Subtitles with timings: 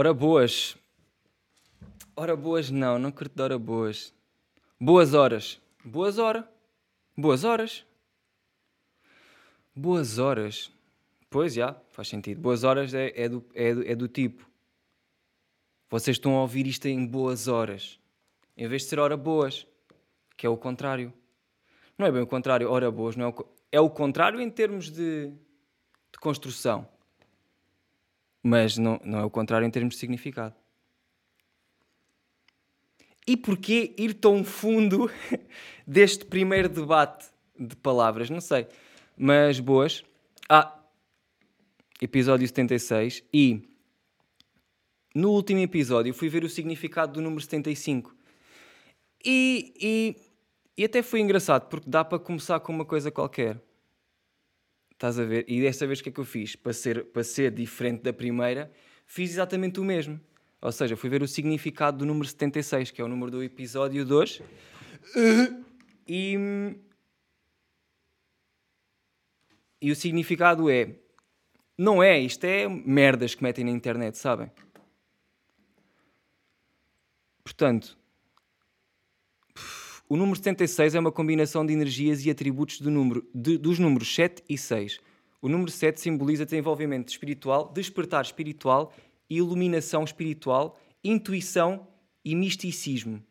[0.00, 0.76] Ora boas.
[2.14, 4.14] Ora boas não, não curto de hora boas.
[4.80, 5.60] Boas horas.
[5.84, 6.44] Boas horas.
[7.16, 7.84] Boas horas.
[9.74, 10.70] Boas horas.
[11.28, 12.40] Pois, já, faz sentido.
[12.40, 14.48] Boas horas é, é, do, é, do, é do tipo.
[15.90, 17.98] Vocês estão a ouvir isto em boas horas.
[18.56, 19.66] Em vez de ser hora boas.
[20.36, 21.12] Que é o contrário.
[21.98, 23.16] Não é bem o contrário, hora boas.
[23.16, 26.88] Não é, o, é o contrário em termos de, de construção.
[28.42, 30.54] Mas não, não é o contrário em termos de significado.
[33.26, 35.10] E porquê ir tão fundo
[35.86, 37.26] deste primeiro debate
[37.58, 38.30] de palavras?
[38.30, 38.66] Não sei.
[39.16, 40.02] Mas boas.
[40.48, 40.78] Ah,
[42.00, 43.22] episódio 76.
[43.32, 43.68] E
[45.14, 48.16] no último episódio fui ver o significado do número 75.
[49.24, 50.16] E, e,
[50.76, 53.60] e até foi engraçado, porque dá para começar com uma coisa qualquer.
[54.98, 55.44] Estás a ver?
[55.46, 56.56] E desta vez o que é que eu fiz?
[56.56, 58.68] Para ser, para ser diferente da primeira,
[59.06, 60.20] fiz exatamente o mesmo.
[60.60, 64.04] Ou seja, fui ver o significado do número 76, que é o número do episódio
[64.04, 64.42] 2.
[66.08, 66.36] E,
[69.80, 70.96] e o significado é
[71.76, 74.50] não é, isto é merdas que metem na internet, sabem?
[77.44, 77.97] Portanto,
[80.08, 84.14] o número 76 é uma combinação de energias e atributos do número, de, dos números
[84.14, 84.98] 7 e 6.
[85.40, 88.92] O número 7 simboliza desenvolvimento espiritual, despertar espiritual,
[89.28, 91.86] iluminação espiritual, intuição
[92.24, 93.22] e misticismo.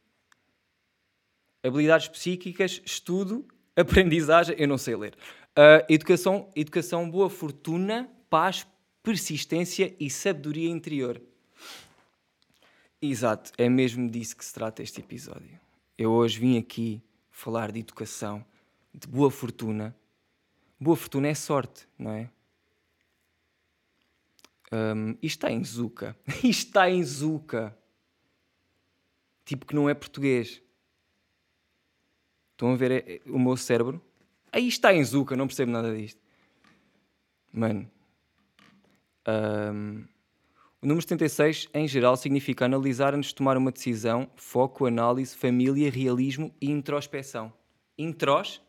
[1.63, 5.15] Habilidades psíquicas, estudo, aprendizagem, eu não sei ler.
[5.57, 8.67] Uh, educação, educação, boa fortuna, paz,
[9.01, 11.19] persistência e sabedoria interior.
[13.01, 15.66] Exato, é mesmo disso que se trata este episódio.
[15.97, 18.45] Eu hoje vim aqui falar de educação,
[18.93, 19.95] de boa fortuna.
[20.79, 22.29] Boa fortuna é sorte, não é?
[24.71, 26.15] Um, isto está em Zuka.
[26.43, 27.75] isto está em Zuka.
[29.43, 30.61] Tipo que não é português.
[32.51, 33.99] Estão a ver é, é, o meu cérebro?
[34.51, 36.21] Aí está em Zuka, não percebo nada disto.
[37.51, 37.89] Mano,
[39.27, 40.05] um,
[40.81, 45.89] o número 76, em geral, significa analisar antes de tomar uma decisão, foco, análise, família,
[45.89, 47.51] realismo e introspeção.
[47.97, 48.61] Intros.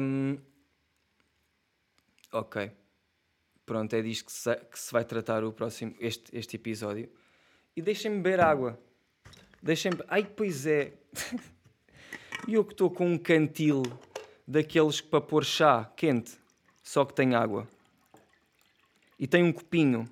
[0.00, 0.38] Um,
[2.32, 2.70] ok.
[3.66, 7.10] Pronto, é disto que se, que se vai tratar o próximo, este, este episódio.
[7.76, 8.78] E deixem-me beber água.
[9.62, 9.98] Deixem-me.
[10.08, 10.92] Ai, pois é.
[12.46, 13.82] E eu que estou com um cantil
[14.46, 16.38] daqueles para pôr chá quente,
[16.80, 17.66] só que tem água
[19.18, 20.08] e tem um copinho.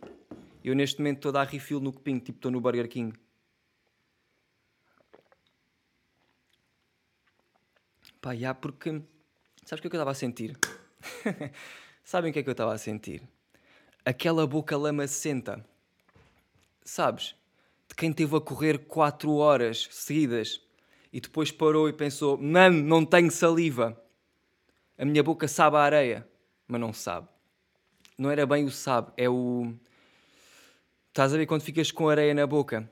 [0.64, 3.14] Eu neste momento estou a dar refill no copinho, tipo estou no Burger King.
[8.20, 9.02] Pá, já, porque.
[9.64, 10.58] Sabes o que é que eu estava a sentir?
[12.02, 13.22] Sabem o que é que eu estava a sentir?
[14.04, 15.64] Aquela boca lamacenta.
[16.82, 17.34] Sabes?
[17.88, 20.62] De quem teve a correr 4 horas seguidas
[21.12, 24.02] e depois parou e pensou: Mano, não tenho saliva.
[24.96, 26.28] A minha boca sabe a areia,
[26.66, 27.28] mas não sabe
[28.16, 29.72] não era bem o sabe, é o.
[31.14, 32.91] Estás a ver quando ficas com areia na boca?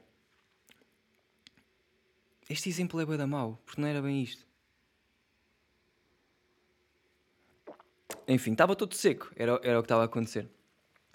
[2.48, 4.46] Este exemplo é bem da mau, porque não era bem isto.
[8.28, 10.48] Enfim, estava todo seco, era, era o que estava a acontecer.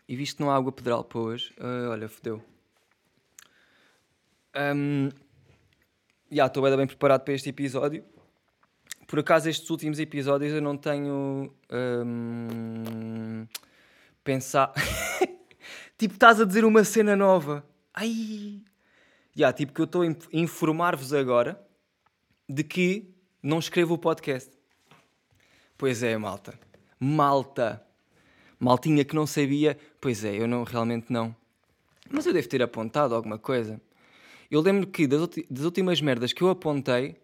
[0.06, 2.44] E visto que não há água pedral para hoje, uh, olha, fodeu.
[4.75, 5.07] Um,
[6.29, 8.03] já estou bem, bem preparado para este episódio.
[9.07, 11.56] Por acaso, estes últimos episódios eu não tenho.
[11.72, 13.47] Um,
[14.25, 14.74] pensar.
[15.97, 17.66] tipo, estás a dizer uma cena nova.
[17.94, 18.62] Ai!
[19.35, 21.62] Yeah, tipo, que eu estou a informar-vos agora
[22.50, 24.52] de que não escrevo o podcast.
[25.78, 26.57] Pois é, malta.
[27.00, 27.84] Malta.
[28.59, 29.78] Maltinha que não sabia.
[30.02, 31.36] Pois é, eu não, realmente não.
[32.09, 33.80] Mas eu devo ter apontado alguma coisa.
[34.50, 37.18] Eu lembro que das, das últimas merdas que eu apontei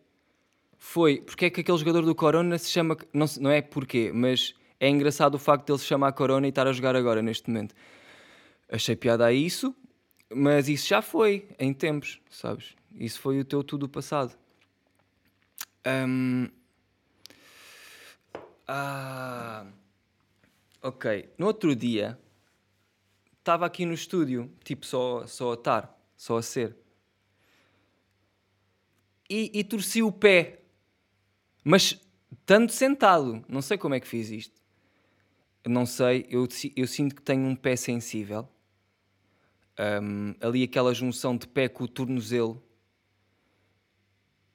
[0.77, 2.97] foi porque é que aquele jogador do Corona se chama.
[3.13, 6.49] Não, não é porquê, mas é engraçado o facto de ele se chamar Corona e
[6.49, 7.73] estar a jogar agora, neste momento.
[8.73, 9.75] Achei piada a isso,
[10.33, 12.75] mas isso já foi em tempos, sabes?
[12.95, 14.35] Isso foi o teu tudo passado.
[15.85, 16.49] Um...
[18.67, 19.67] Ah...
[20.81, 21.29] Ok.
[21.37, 22.19] No outro dia,
[23.37, 26.75] estava aqui no estúdio, tipo só, só a estar, só a ser.
[29.29, 30.63] E, e torci o pé.
[31.63, 32.01] Mas
[32.43, 34.63] tanto sentado, não sei como é que fiz isto
[35.69, 38.47] não sei, eu, eu sinto que tenho um pé sensível.
[39.79, 42.63] Um, ali aquela junção de pé com o tornozelo.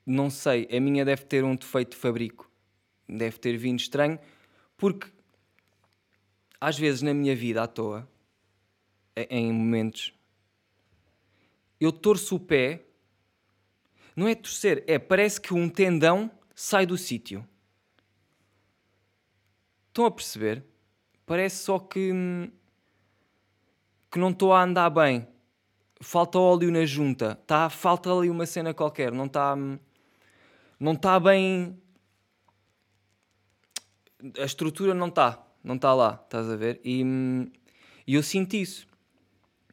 [0.06, 2.50] Não sei, a minha deve ter um defeito de fabrico.
[3.08, 4.18] Deve ter vindo estranho,
[4.76, 5.10] porque
[6.60, 8.08] às vezes na minha vida à toa,
[9.30, 10.12] em momentos,
[11.80, 12.84] eu torço o pé.
[14.14, 17.46] Não é torcer, é parece que um tendão sai do sítio.
[19.88, 20.64] Estão a perceber?
[21.26, 22.12] Parece só que.
[24.10, 25.26] Que não estou a andar bem.
[26.00, 27.34] Falta óleo na junta.
[27.46, 29.12] Tá, falta ali uma cena qualquer.
[29.12, 29.56] Não está.
[30.78, 31.76] Não está bem.
[34.38, 35.44] A estrutura não está.
[35.62, 36.20] Não está lá.
[36.24, 36.80] Estás a ver?
[36.84, 37.02] E,
[38.06, 38.86] e eu sinto isso.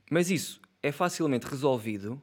[0.10, 2.22] Mas isso é facilmente resolvido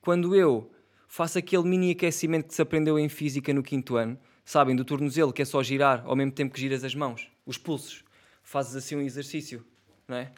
[0.00, 0.70] quando eu
[1.06, 5.32] faço aquele mini aquecimento que se aprendeu em física no quinto ano, sabem, do tornozelo,
[5.32, 8.04] que é só girar ao mesmo tempo que giras as mãos, os pulsos.
[8.42, 9.64] Fazes assim um exercício,
[10.08, 10.32] não é?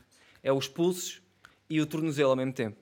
[0.45, 1.21] É os pulsos
[1.69, 2.77] e o tornozelo ao mesmo tempo.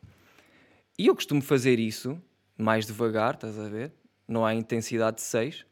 [0.99, 2.21] E eu costumo fazer isso
[2.59, 3.93] mais devagar, estás a ver?
[4.29, 5.65] Não há intensidade de 6,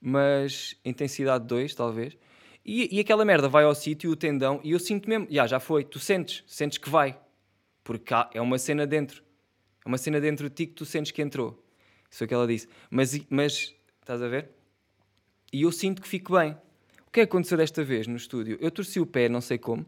[0.00, 2.16] mas intensidade de 2, talvez.
[2.64, 5.58] E, e aquela merda vai ao sítio, o tendão, e eu sinto mesmo, já, já
[5.58, 7.18] foi, tu sentes, sentes que vai
[7.90, 9.20] porque há, é uma cena dentro.
[9.84, 11.60] É uma cena dentro de ti que tu sentes que entrou.
[12.10, 12.68] Isso é o que ela disse.
[12.88, 14.50] Mas, mas estás a ver?
[15.52, 16.52] E eu sinto que fico bem.
[17.06, 18.56] O que é que aconteceu desta vez no estúdio?
[18.60, 19.84] Eu torci o pé, não sei como,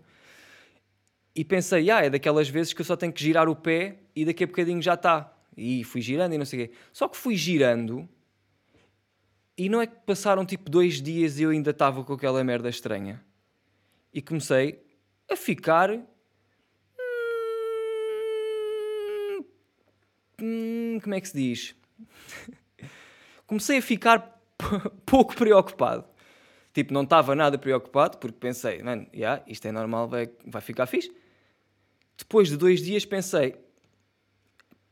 [1.34, 4.24] e pensei, ah, é daquelas vezes que eu só tenho que girar o pé e
[4.24, 5.32] daqui a bocadinho já está.
[5.56, 6.74] E fui girando e não sei o quê.
[6.92, 8.08] Só que fui girando
[9.56, 12.68] e não é que passaram tipo dois dias e eu ainda estava com aquela merda
[12.68, 13.22] estranha.
[14.12, 14.84] E comecei
[15.30, 15.90] a ficar
[20.40, 21.74] hum, como é que se diz?
[23.46, 24.40] Comecei a ficar
[25.04, 26.04] pouco preocupado.
[26.72, 30.86] Tipo, não estava nada preocupado porque pensei, mano, yeah, isto é normal, vai, vai ficar
[30.86, 31.12] fixe.
[32.22, 33.56] Depois de dois dias pensei,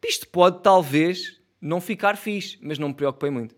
[0.07, 3.55] isto pode talvez não ficar fixe, mas não me preocupei muito.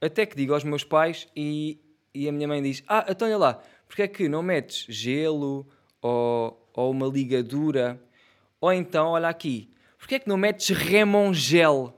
[0.00, 1.78] Até que digo aos meus pais e,
[2.14, 5.66] e a minha mãe diz: Ah, então olha lá, porque é que não metes gelo
[6.00, 8.00] ou, ou uma ligadura?
[8.60, 11.92] Ou então, olha aqui, Porquê é que não metes remongel?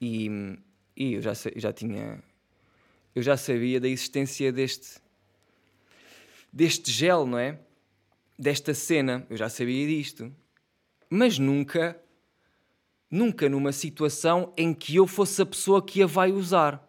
[0.00, 0.28] E,
[0.94, 2.22] e eu já, já tinha.
[3.14, 5.02] Eu já sabia da existência deste.
[6.54, 7.58] Deste gel, não é?
[8.38, 9.26] Desta cena.
[9.28, 10.32] Eu já sabia disto.
[11.10, 12.00] Mas nunca.
[13.10, 16.82] Nunca numa situação em que eu fosse a pessoa que a vai usar.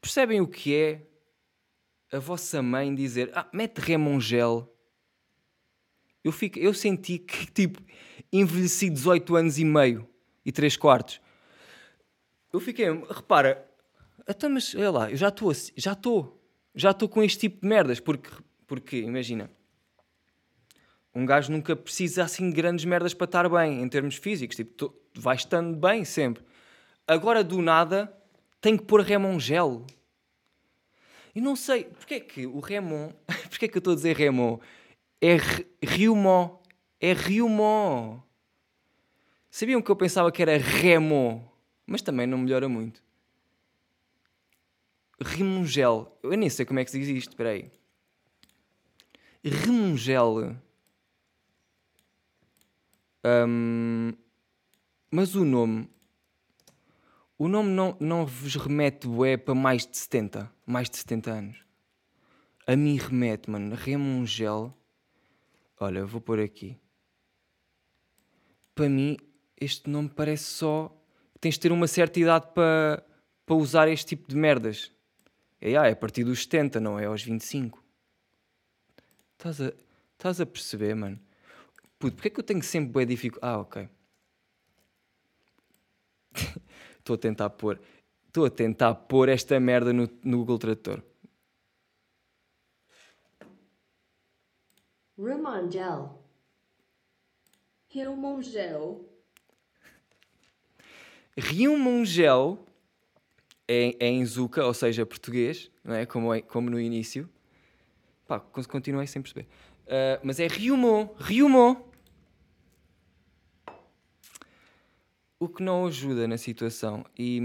[0.00, 1.06] Percebem o que é
[2.12, 4.70] a vossa mãe dizer ah, mete remongel.
[6.22, 7.82] Eu, fico, eu senti que, tipo,
[8.32, 10.08] envelheci 18 anos e meio
[10.44, 11.20] e 3 quartos.
[12.52, 13.68] Eu fiquei, repara,
[14.26, 16.42] até mas olha lá, eu já estou já estou,
[16.74, 18.30] já estou com este tipo de merdas, porque,
[18.66, 19.50] porque imagina,
[21.14, 24.72] um gajo nunca precisa assim de grandes merdas para estar bem em termos físicos, tipo,
[24.72, 26.42] tô, vai estando bem sempre.
[27.06, 28.12] Agora do nada
[28.60, 29.86] tenho que pôr remongel.
[31.34, 33.10] E não sei, porque é que o Remon,
[33.50, 34.58] porque é que eu estou a dizer Remon?
[35.20, 35.36] É
[35.82, 36.58] Riumon,
[37.00, 38.20] é Riumon.
[39.50, 41.40] Sabiam que eu pensava que era Remon,
[41.86, 43.03] mas também não melhora muito.
[45.20, 47.70] Rimungel, eu nem sei como é que se diz isto, espera aí.
[49.44, 50.56] Rimungel.
[53.24, 54.12] Um,
[55.10, 55.88] mas o nome
[57.36, 61.64] o nome não, não vos remete bué para mais de 70, mais de 70 anos.
[62.64, 64.72] A mim remete, mano, Remungel.
[65.80, 66.78] Olha, eu vou pôr aqui.
[68.72, 69.16] Para mim,
[69.60, 70.96] este nome parece só.
[71.40, 73.04] Tens de ter uma certa idade para,
[73.44, 74.92] para usar este tipo de merdas.
[75.64, 77.82] É, ah, é a partir dos 70, não é aos 25.
[79.32, 79.72] Estás a,
[80.12, 81.18] estás a perceber, mano?
[81.98, 83.54] Puto, porque é que eu tenho sempre bué dificuldade?
[83.54, 83.88] Ah, ok.
[86.98, 87.80] Estou a tentar pôr.
[88.26, 91.02] Estou a tentar pôr esta merda no, no Google Tradutor.
[95.16, 96.22] Ramongel.
[97.88, 99.08] Rimongel.
[101.38, 102.58] Rimongel
[103.68, 106.06] é, em Zuca, ou seja, português, não é?
[106.06, 107.28] Como, é, como no início.
[108.26, 109.46] Pá, continuei sem perceber.
[109.86, 111.08] Uh, mas é Riumon.
[111.18, 111.76] Riumon.
[115.44, 117.04] o que não ajuda na situação.
[117.18, 117.40] E,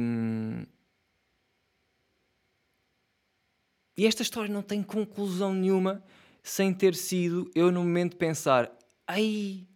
[3.97, 6.03] e esta história não tem conclusão nenhuma
[6.41, 8.71] sem ter sido eu no momento pensar:
[9.05, 9.67] ai,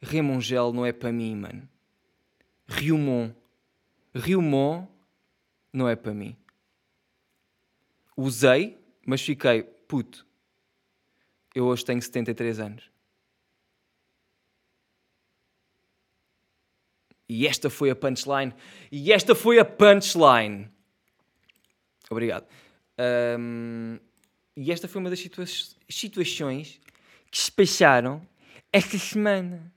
[0.00, 1.68] Remongel não é para mim, mano.
[2.66, 3.30] Riumon.
[4.14, 4.86] Riumon
[5.72, 6.36] não é para mim.
[8.16, 10.26] Usei, mas fiquei, puto,
[11.54, 12.90] eu hoje tenho 73 anos.
[17.28, 18.54] E esta foi a punchline.
[18.90, 20.70] E esta foi a punchline.
[22.10, 22.46] Obrigado.
[23.38, 23.98] Um,
[24.56, 25.44] E esta foi uma das situa
[25.88, 26.80] situações
[27.30, 28.26] que se passaram
[28.72, 29.72] esta semana.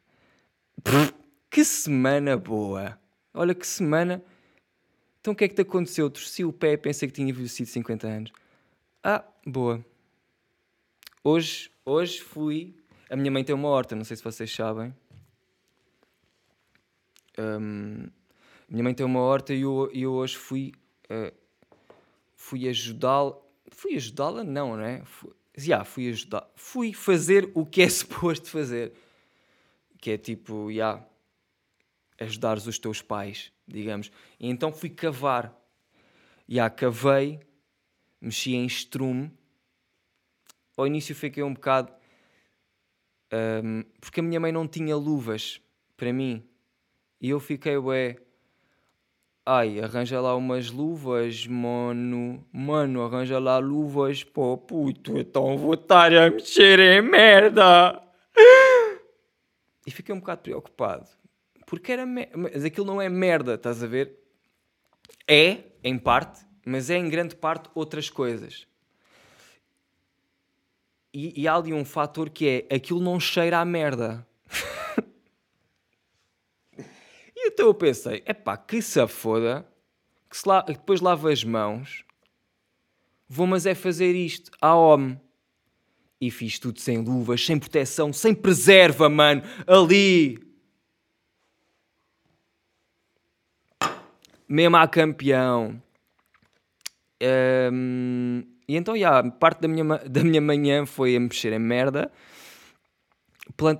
[0.83, 1.13] Pff,
[1.49, 2.99] que semana boa!
[3.33, 4.23] Olha que semana.
[5.21, 6.09] Então o que é que te aconteceu?
[6.09, 8.31] Torci o pé, pensei que tinha envelhecido 50 anos.
[9.03, 9.85] Ah, boa.
[11.23, 12.75] Hoje, hoje fui.
[13.07, 14.91] A minha mãe tem uma horta, não sei se vocês sabem.
[17.37, 18.07] Um,
[18.67, 20.73] minha mãe tem uma horta e eu, eu hoje fui.
[21.05, 21.31] Uh,
[22.35, 23.37] fui ajudá-la.
[23.69, 24.43] Fui ajudá-la?
[24.43, 25.03] Não, não é?
[25.05, 26.49] Fui, yeah, fui ajudar.
[26.55, 28.91] Fui fazer o que é suposto fazer.
[29.99, 31.05] Que é tipo, yeah,
[32.21, 34.11] ajudares os teus pais, digamos.
[34.39, 35.57] E então fui cavar.
[36.47, 37.39] E yeah, cavei,
[38.19, 39.31] mexi em estrume.
[40.77, 41.91] Ao início fiquei um bocado.
[43.33, 45.61] Um, porque a minha mãe não tinha luvas
[45.95, 46.43] para mim.
[47.19, 48.17] E eu fiquei, ué.
[49.45, 52.45] Ai, arranja lá umas luvas, mano.
[52.51, 55.17] Mano, arranja lá luvas, pô, puto.
[55.17, 58.01] Então vou estar a mexer em merda.
[59.83, 61.09] E fiquei um bocado preocupado.
[61.71, 62.05] Porque era.
[62.05, 64.19] Mas aquilo não é merda, estás a ver?
[65.25, 68.67] É, em parte, mas é em grande parte outras coisas.
[71.13, 74.27] E, e há ali um fator que é aquilo não cheira a merda.
[76.77, 79.65] e então eu pensei, é pá, que se foda,
[80.29, 80.63] que se la...
[80.63, 82.03] depois lavo as mãos,
[83.29, 85.17] vou mas é fazer isto a homem.
[86.19, 90.50] E fiz tudo sem luvas, sem proteção, sem preserva, mano, ali
[94.51, 95.81] mesmo a campeão.
[97.71, 102.11] Um, e então, yeah, parte da minha, da minha manhã foi a mexer em merda.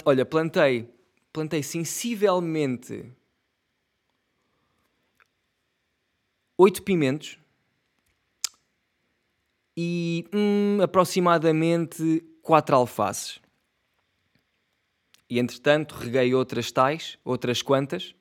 [0.06, 0.90] Olha, plantei,
[1.34, 3.12] plantei sensivelmente
[6.58, 7.40] oito pimentos
[9.76, 13.40] e hum, aproximadamente quatro alfaces.
[15.30, 18.14] E entretanto reguei outras tais, outras quantas,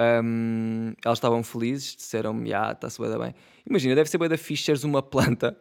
[0.00, 3.34] um, elas estavam felizes, disseram-me, ah, está-se bem, bem.
[3.66, 5.56] Imagina, deve ser bem da fixe uma planta.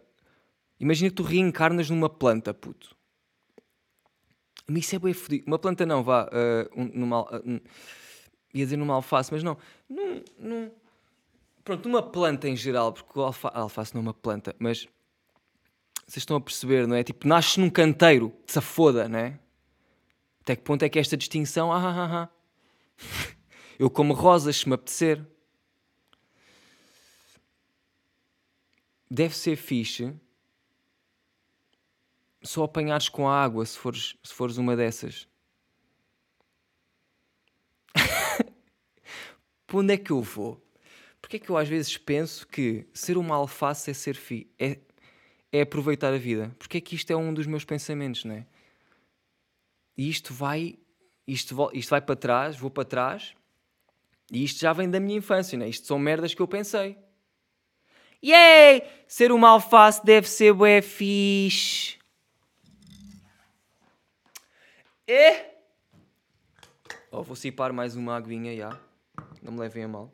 [0.80, 2.96] Imagina que tu reencarnas numa planta, puto.
[4.68, 5.44] Mas isso é bem fodido.
[5.48, 7.62] Uma planta não, vá, uh, um, numa, uh,
[8.54, 9.58] ia dizer numa alface, mas não.
[9.90, 10.72] Num, num,
[11.64, 14.88] pronto, numa planta em geral, porque alfa, a alface não é uma planta, mas
[16.08, 17.04] vocês estão a perceber, não é?
[17.04, 19.40] Tipo, nasces num canteiro, se foda, não é?
[20.42, 23.36] Até que ponto é que esta distinção, ah, ah, ah, ah.
[23.80, 25.26] Eu como rosas se me apetecer.
[29.10, 30.14] Deve ser fixe
[32.42, 35.28] só apanhares com a água se fores, se fores uma dessas.
[39.66, 40.62] Para onde é que eu vou?
[41.22, 44.80] Porque é que eu às vezes penso que ser uma alface é ser fi é,
[45.52, 46.54] é aproveitar a vida?
[46.60, 48.46] Porque é que isto é um dos meus pensamentos, não é?
[49.96, 50.78] E isto vai,
[51.26, 53.36] isto, isto vai para trás, vou para trás
[54.32, 55.68] e isto já vem da minha infância, né?
[55.68, 56.98] Isto são merdas que eu pensei.
[58.24, 58.84] Yay!
[59.08, 61.98] Ser uma alface deve ser bué fixe.
[65.08, 65.54] E...
[67.12, 68.80] Oh, vou cipar mais uma aguinha, já.
[69.42, 70.12] Não me levem a mal.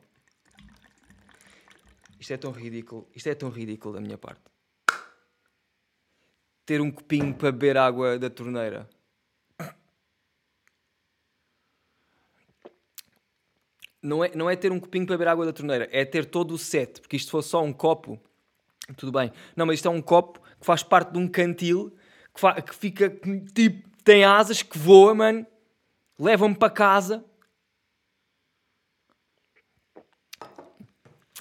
[2.18, 3.08] Isto é tão ridículo.
[3.14, 4.42] Isto é tão ridículo da minha parte.
[6.66, 8.88] Ter um copinho para beber água da torneira.
[14.02, 16.52] Não é, não é ter um copinho para beber água da torneira, é ter todo
[16.52, 18.18] o set, porque isto fosse só um copo,
[18.96, 19.32] tudo bem.
[19.54, 21.94] Não, mas isto é um copo que faz parte de um cantil
[22.34, 23.10] que, que fica
[23.54, 25.46] tipo, tem asas, que voa, mano,
[26.18, 27.24] leva-me para casa.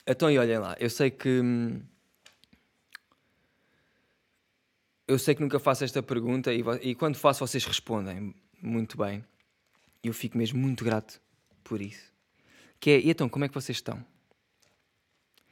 [0.06, 1.39] Então, e olhem lá, eu sei que.
[1.42, 1.82] Hum,
[5.08, 9.24] eu sei que nunca faço esta pergunta e, e quando faço vocês respondem muito bem.
[10.04, 11.20] Eu fico mesmo muito grato
[11.63, 12.13] por isso.
[12.80, 14.04] Que é, então, como é que vocês estão?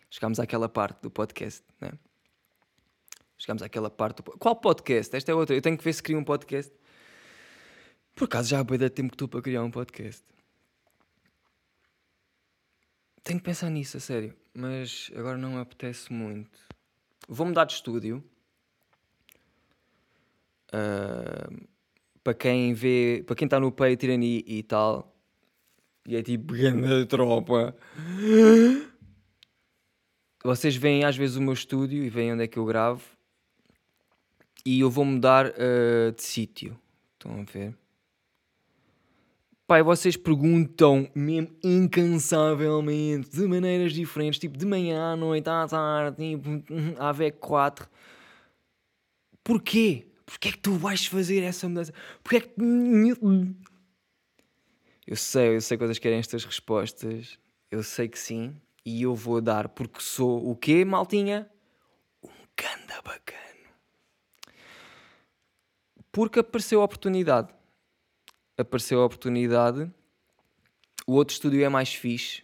[0.09, 1.91] Chegámos àquela parte do podcast, né?
[3.37, 4.31] Chegámos àquela parte do...
[4.37, 5.15] Qual podcast?
[5.15, 5.55] Esta é outra.
[5.55, 6.73] Eu tenho que ver se crio um podcast.
[8.15, 10.23] Por acaso já há bem de tempo que estou para criar um podcast.
[13.23, 14.33] Tenho que pensar nisso, a sério.
[14.53, 16.57] Mas agora não apetece muito.
[17.27, 18.23] Vou mudar de estúdio.
[20.69, 21.67] Uh,
[22.23, 25.16] para quem vê, para quem está no Patreon e, e tal,
[26.07, 27.75] e é tipo, grande tropa.
[30.43, 33.03] Vocês veem às vezes o meu estúdio e veem onde é que eu gravo.
[34.65, 36.77] E eu vou mudar uh, de sítio.
[37.13, 37.75] Estão a ver?
[39.67, 46.15] Pai, vocês perguntam mesmo incansavelmente, de maneiras diferentes, tipo de manhã à noite, à tarde,
[46.17, 46.63] tipo,
[46.97, 47.89] à VEC 4.
[49.43, 50.07] Porquê?
[50.25, 51.93] Porquê é que tu vais fazer essa mudança?
[52.23, 52.53] Porquê é que.
[55.07, 57.39] Eu sei, eu sei quais querem estas respostas.
[57.71, 58.61] Eu sei que sim.
[58.85, 61.49] E eu vou dar porque sou o quê, maltinha?
[62.21, 63.37] Um ganda bacana.
[66.11, 67.53] Porque apareceu a oportunidade.
[68.57, 69.89] Apareceu a oportunidade.
[71.05, 72.43] O outro estúdio é mais fixe.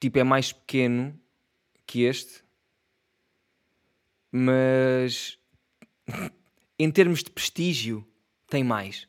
[0.00, 1.18] Tipo, é mais pequeno
[1.84, 2.44] que este.
[4.30, 5.36] Mas
[6.78, 8.06] em termos de prestígio,
[8.46, 9.08] tem mais.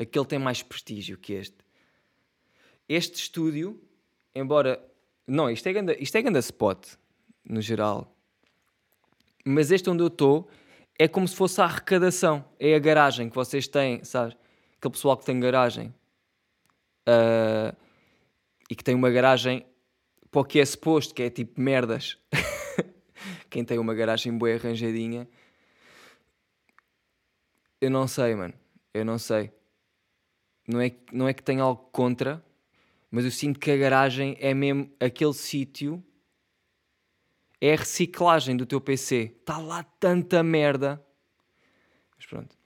[0.00, 1.58] Aquele tem mais prestígio que este.
[2.88, 3.78] Este estúdio,
[4.34, 4.82] embora.
[5.26, 6.94] Não, isto é ganda, isto é spot,
[7.44, 8.16] no geral.
[9.44, 10.48] Mas este onde eu estou
[10.98, 12.42] é como se fosse a arrecadação.
[12.58, 14.34] É a garagem que vocês têm, sabes?
[14.78, 15.94] Aquele pessoal que tem garagem.
[17.06, 17.76] Uh,
[18.70, 19.66] e que tem uma garagem
[20.30, 22.16] para o que é suposto, que é tipo merdas.
[23.50, 25.28] Quem tem uma garagem boa arranjadinha.
[27.80, 28.54] Eu não sei, mano.
[28.94, 29.52] Eu não sei.
[30.70, 32.44] Não é, não é que tenha algo contra,
[33.10, 36.02] mas eu sinto que a garagem é mesmo aquele sítio.
[37.60, 39.34] É a reciclagem do teu PC.
[39.40, 41.04] Está lá tanta merda.
[42.16, 42.56] Mas pronto.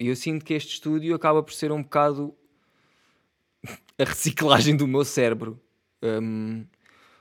[0.00, 2.34] E eu sinto que este estúdio acaba por ser um bocado
[3.98, 5.60] a reciclagem do meu cérebro.
[6.02, 6.64] Um,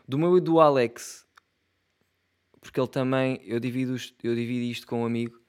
[0.07, 1.27] do meu e do Alex.
[2.61, 3.41] Porque ele também.
[3.43, 5.39] Eu divido, eu divido isto com um amigo.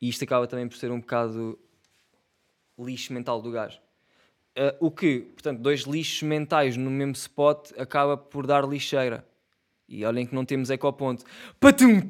[0.00, 1.58] E isto acaba também por ser um bocado
[2.78, 3.78] lixo mental do gajo.
[4.56, 9.26] Uh, o que, portanto, dois lixos mentais no mesmo spot acaba por dar lixeira.
[9.88, 11.24] E olhem que não temos ecoponto.
[11.60, 12.08] Patum!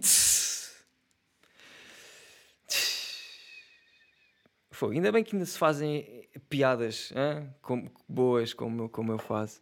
[4.71, 7.49] Fogo, ainda bem que ainda se fazem piadas hein?
[7.62, 9.61] Como, boas como, como eu faço.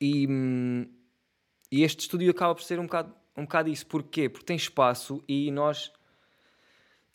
[0.00, 0.86] E, hum,
[1.70, 3.86] e este estúdio acaba por ser um bocado, um bocado isso.
[3.86, 4.28] Porquê?
[4.28, 5.92] Porque tem espaço e nós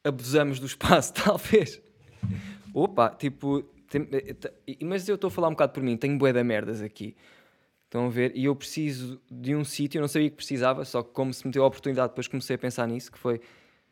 [0.04, 1.82] abusamos do espaço, talvez.
[2.74, 4.08] Opa, tipo, tem,
[4.84, 7.16] mas eu estou a falar um bocado por mim, tenho bué da merdas aqui.
[7.86, 8.32] Estão a ver?
[8.36, 11.46] E eu preciso de um sítio, eu não sabia que precisava, só que como se
[11.46, 13.42] me deu a oportunidade, depois comecei a pensar nisso, que foi,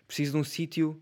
[0.08, 1.02] preciso de um sítio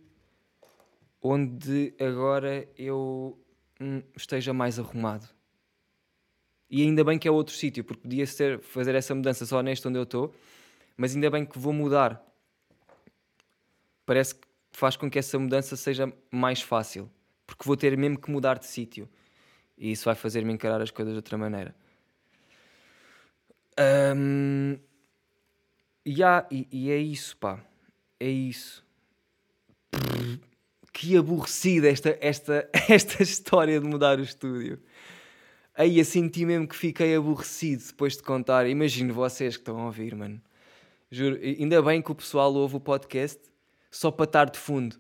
[1.22, 3.38] onde agora eu
[3.80, 5.30] hum, esteja mais arrumado.
[6.70, 9.88] E ainda bem que é outro sítio, porque podia ser fazer essa mudança só neste
[9.88, 10.34] onde eu estou,
[10.98, 12.22] mas ainda bem que vou mudar.
[14.06, 14.47] Parece que
[14.78, 17.10] faz com que essa mudança seja mais fácil,
[17.48, 19.10] porque vou ter mesmo que mudar de sítio.
[19.76, 21.76] E isso vai fazer-me encarar as coisas de outra maneira.
[24.16, 24.78] Um,
[26.08, 27.60] yeah, e, e é isso, pá.
[28.20, 28.86] É isso.
[30.94, 34.80] Que aborrecida esta, esta, esta história de mudar o estúdio.
[35.74, 38.68] Aí eu senti mesmo que fiquei aborrecido depois de contar.
[38.68, 40.40] Imagino vocês que estão a ouvir, mano.
[41.10, 43.47] Juro, ainda bem que o pessoal ouve o podcast
[43.92, 45.00] só para estar de fundo.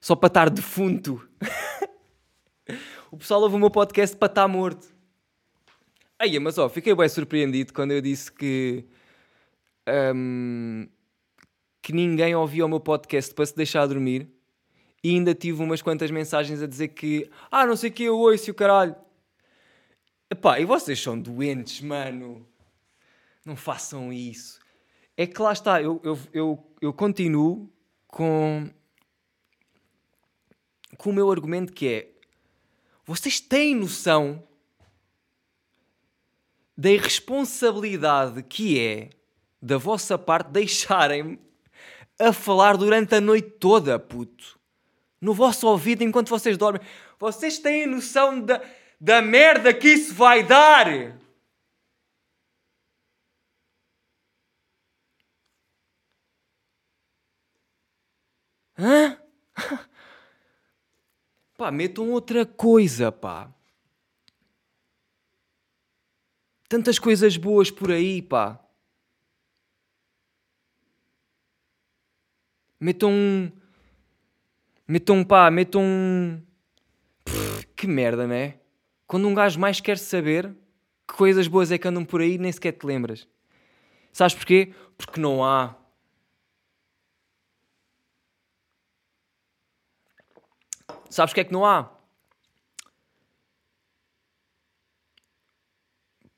[0.00, 1.26] Só para estar defunto.
[3.10, 4.92] o pessoal ouve o meu podcast para estar morto.
[6.18, 8.84] Aí, mas ó, fiquei bem surpreendido quando eu disse que.
[10.14, 10.88] Um,
[11.82, 14.28] que ninguém ouvia o meu podcast para se deixar dormir.
[15.02, 17.28] E ainda tive umas quantas mensagens a dizer que.
[17.50, 18.94] Ah, não sei o que, eu ouço o caralho.
[20.30, 22.46] Epá, e vocês são doentes, mano.
[23.44, 24.61] Não façam isso.
[25.16, 27.70] É que lá está, eu, eu, eu, eu continuo
[28.08, 28.70] com,
[30.96, 32.08] com o meu argumento que é
[33.04, 34.42] vocês têm noção
[36.76, 39.10] da irresponsabilidade que é
[39.60, 41.38] da vossa parte deixarem-me
[42.18, 44.58] a falar durante a noite toda, puto.
[45.20, 46.82] No vosso ouvido enquanto vocês dormem.
[47.18, 48.60] Vocês têm noção da
[49.02, 50.86] da merda que isso vai dar.
[58.82, 59.16] Hã?
[61.56, 63.48] Pá, metam outra coisa, pá.
[66.68, 68.58] Tantas coisas boas por aí, pá.
[72.80, 73.52] Metam.
[74.88, 76.42] Metam, pá, metam.
[77.76, 78.58] Que merda, né?
[79.06, 80.52] Quando um gajo mais quer saber
[81.06, 83.28] que coisas boas é que andam por aí, nem sequer te lembras.
[84.12, 84.74] Sabes porquê?
[84.96, 85.76] Porque não há.
[91.12, 91.90] Sabes porque é que não há?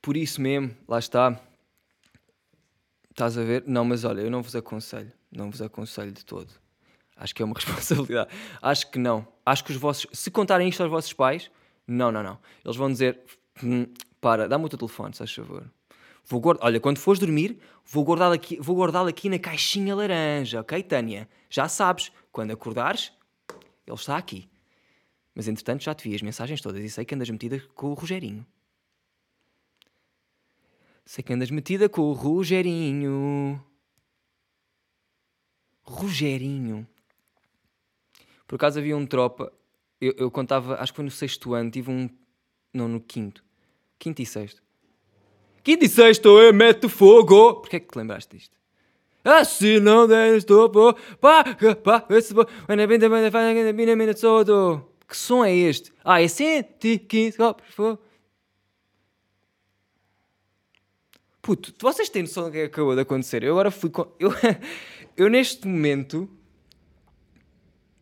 [0.02, 1.40] Por isso mesmo, lá está.
[3.08, 3.62] Estás a ver?
[3.68, 5.12] Não, mas olha, eu não vos aconselho.
[5.30, 6.52] Não vos aconselho de todo.
[7.14, 8.30] Acho que é uma responsabilidade.
[8.60, 9.24] Acho que não.
[9.46, 10.08] Acho que os vossos.
[10.12, 11.52] Se contarem isto aos vossos pais,
[11.86, 12.40] não, não, não.
[12.64, 13.20] Eles vão dizer:
[13.62, 13.86] hum,
[14.20, 15.70] para, dá-me o teu telefone, se faz favor.
[16.24, 20.62] Vou guardar, olha, quando fores dormir, vou guardá-lo aqui, vou guardá-lo aqui na caixinha laranja,
[20.62, 21.28] ok, Tânia?
[21.48, 23.12] Já sabes, quando acordares,
[23.86, 24.52] ele está aqui.
[25.34, 27.94] Mas entretanto já te vi as mensagens todas e sei que andas metida com o
[27.94, 28.46] Rogerinho.
[31.04, 33.62] Sei que andas metida com o Rogerinho.
[35.82, 36.86] Rogerinho.
[38.46, 39.52] Por acaso havia um tropa.
[40.00, 42.08] Eu, eu contava, acho que foi no sexto ano, tive um.
[42.72, 43.44] Não, no quinto.
[43.98, 44.62] Quinto e sexto.
[45.62, 47.54] Quinto e sexto, eu meto fogo!
[47.54, 48.56] Porquê é que te lembraste disto?
[49.24, 51.42] Assim não deres topo, pá,
[51.82, 52.44] pá, esse bo,
[54.20, 54.93] todo.
[55.08, 55.92] Que som é este?
[56.02, 58.02] Ah, é 115 copos, fogo.
[61.42, 63.42] Puto, vocês têm noção do que acabou de acontecer?
[63.42, 64.10] Eu agora fui com...
[64.18, 64.30] Eu,
[65.16, 66.28] eu neste momento...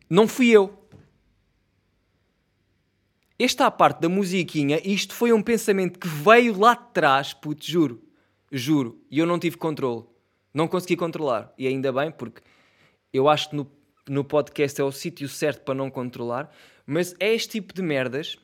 [0.09, 0.83] Não fui eu.
[3.37, 8.01] Esta parte da musiquinha, isto foi um pensamento que veio lá de trás, puto, juro.
[8.51, 9.01] Juro.
[9.09, 10.05] E eu não tive controle.
[10.53, 11.51] Não consegui controlar.
[11.57, 12.41] E ainda bem, porque
[13.11, 13.69] eu acho que no,
[14.07, 16.49] no podcast é o sítio certo para não controlar.
[16.85, 18.37] Mas é este tipo de merdas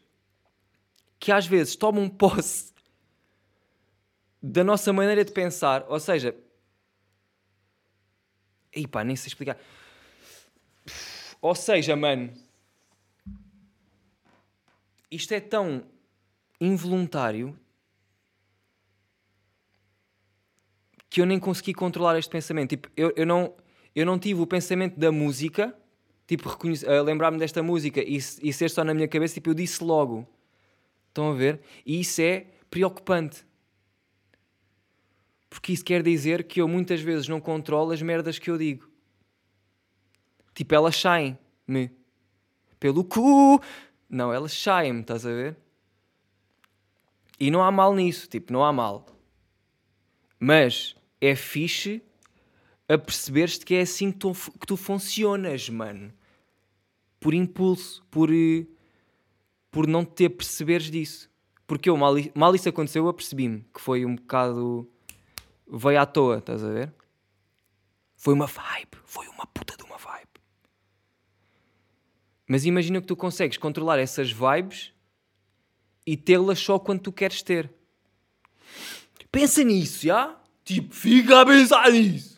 [1.20, 2.74] que às vezes tomam posse
[4.42, 5.86] da nossa maneira de pensar.
[5.90, 6.36] Ou seja,
[8.74, 9.58] e pá, nem sei explicar.
[11.42, 12.34] Ou seja, mano,
[15.10, 15.84] isto é tão
[16.60, 17.58] involuntário
[21.10, 22.70] que eu nem consegui controlar este pensamento.
[22.70, 23.56] Tipo, eu, eu, não,
[23.96, 25.76] eu não tive o pensamento da música,
[26.30, 29.84] tipo, uh, lembrar-me desta música e, e ser só na minha cabeça, tipo, eu disse
[29.84, 30.28] logo.
[31.08, 31.60] Estão a ver?
[31.84, 33.44] E isso é preocupante.
[35.50, 38.88] Porque isso quer dizer que eu muitas vezes não controlo as merdas que eu digo.
[40.54, 41.90] Tipo, elas saem-me
[42.80, 43.60] pelo cu.
[44.08, 45.58] Não, elas saem-me, estás a ver?
[47.40, 49.04] E não há mal nisso, tipo, não há mal.
[50.40, 52.04] Mas é fixe
[52.88, 56.14] a perceberes-te que é assim que tu, que tu funcionas, mano.
[57.20, 58.30] Por impulso, por,
[59.70, 61.30] por não te perceberes disso.
[61.68, 64.90] Porque eu, mal, mal isso aconteceu, eu apercebi-me que foi um bocado.
[65.68, 66.94] veio à toa, estás a ver?
[68.16, 70.28] Foi uma vibe, foi uma puta de uma vibe.
[72.48, 74.92] Mas imagina que tu consegues controlar essas vibes
[76.06, 77.72] e tê-las só quando tu queres ter.
[79.32, 80.36] Pensa nisso, já?
[80.66, 82.29] Tipo, fica a pensar nisso.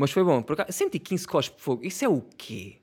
[0.00, 0.42] Mas foi bom.
[0.42, 1.84] Por acaso, 115 cospe de fogo.
[1.84, 2.80] Isso é o quê?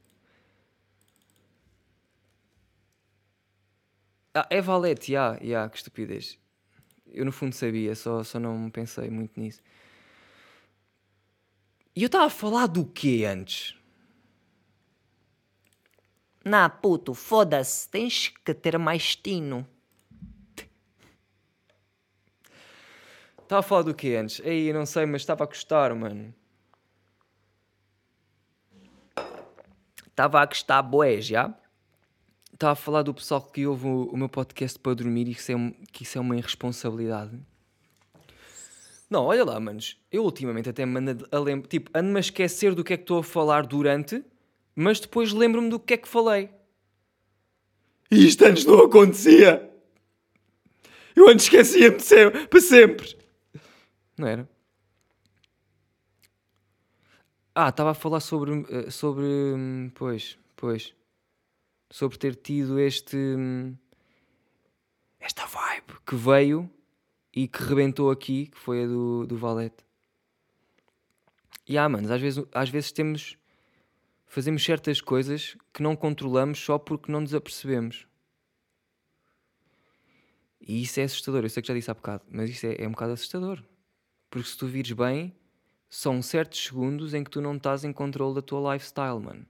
[4.36, 6.38] Ah, é valete, já, yeah, yeah, que estupidez.
[7.08, 9.64] Eu no fundo sabia, só, só não pensei muito nisso.
[11.96, 13.76] E eu estava a falar do quê antes?
[16.46, 19.68] Na puto, foda-se, tens que ter mais tino.
[23.42, 24.40] Estava a falar do que antes?
[24.46, 26.32] Aí, não sei, mas estava a gostar, mano.
[30.18, 31.54] Estava a gostar, boé, já.
[32.52, 35.52] Estava a falar do pessoal que ouve o, meu podcast para dormir e que isso,
[35.52, 37.40] é, que isso é uma irresponsabilidade.
[39.08, 39.96] Não, olha lá, manos.
[40.12, 41.68] Eu ultimamente até me ando a lembrar.
[41.68, 44.26] Tipo, ando-me a esquecer do que é que estou a falar durante,
[44.76, 46.50] mas depois lembro-me do que é que falei.
[48.10, 49.70] E isto antes não acontecia.
[51.16, 53.16] Eu antes esquecia-me para sempre.
[54.18, 54.50] Não era?
[57.60, 58.64] Ah, estava a falar sobre.
[58.70, 59.26] Eh, sobre.
[59.26, 60.94] Hum, pois, pois.
[61.90, 63.18] Sobre ter tido este.
[63.18, 63.76] Hum,
[65.20, 66.70] esta vibe que veio
[67.34, 69.84] e que rebentou aqui, que foi a do, do Valete.
[71.68, 73.36] E ah, manos, às vezes, às vezes temos.
[74.28, 78.06] Fazemos certas coisas que não controlamos só porque não nos apercebemos.
[80.62, 81.44] E isso é assustador.
[81.44, 83.64] Eu sei que já disse há bocado, mas isso é, é um bocado assustador.
[84.30, 85.34] Porque se tu vires bem,
[85.90, 89.46] são certos segundos em que tu não estás em controle da tua lifestyle, mano.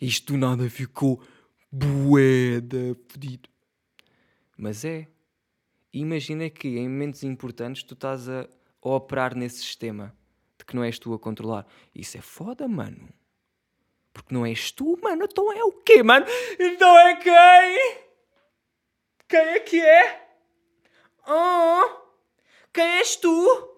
[0.00, 1.22] Isto nada ficou
[1.70, 2.60] bué
[3.08, 3.48] fodido.
[4.56, 5.06] Mas é.
[5.92, 8.48] Imagina que em momentos importantes tu estás a,
[8.82, 10.14] a operar nesse sistema
[10.58, 11.66] de que não és tu a controlar.
[11.94, 13.08] Isso é foda, mano.
[14.12, 15.24] Porque não és tu, mano.
[15.24, 16.26] Então é o quê, mano?
[16.58, 18.04] Então é quem?
[19.28, 20.28] Quem é que é?
[21.26, 22.00] Oh!
[22.72, 23.69] Quem és tu?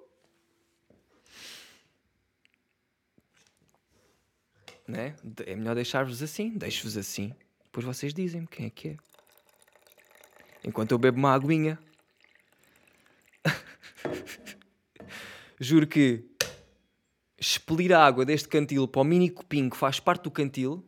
[4.86, 5.14] Né?
[5.46, 7.34] É melhor deixar-vos assim, deixo-vos assim.
[7.64, 8.96] Depois vocês dizem-me quem é que é.
[10.64, 11.78] Enquanto eu bebo uma aguinha.
[15.58, 16.24] Juro que
[17.38, 20.84] expelir a água deste cantil para o mini copinho que faz parte do cantil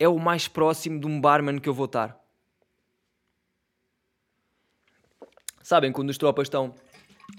[0.00, 2.18] é o mais próximo de um barman que eu vou estar.
[5.62, 6.74] Sabem quando os tropas estão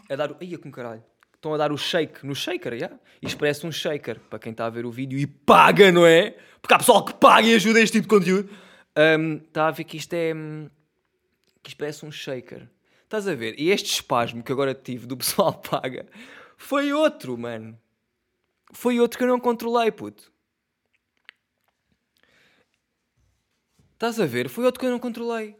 [0.07, 0.41] a dar.
[0.41, 1.03] Ia com caralho.
[1.41, 2.91] Estão a dar o shake no shaker, já?
[3.19, 6.37] Isto parece um shaker, para quem está a ver o vídeo e paga, não é?
[6.61, 8.47] Porque há pessoal que paga e ajuda este tipo de conteúdo.
[9.19, 10.35] Hum, Está a ver que isto é.
[10.35, 10.69] hum,
[11.63, 12.69] Que isto parece um shaker.
[13.05, 13.59] Estás a ver?
[13.59, 16.05] E este espasmo que agora tive do pessoal paga
[16.57, 17.75] foi outro, mano.
[18.71, 20.31] Foi outro que eu não controlei, puto.
[23.93, 24.47] Estás a ver?
[24.47, 25.55] Foi outro que eu não controlei.